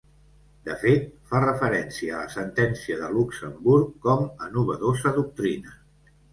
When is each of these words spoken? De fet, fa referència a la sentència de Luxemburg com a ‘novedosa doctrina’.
De 0.69 0.77
fet, 0.83 1.03
fa 1.31 1.41
referència 1.43 2.15
a 2.15 2.23
la 2.23 2.33
sentència 2.37 2.99
de 3.03 3.11
Luxemburg 3.19 3.95
com 4.09 4.27
a 4.27 4.51
‘novedosa 4.59 5.15
doctrina’. 5.23 5.81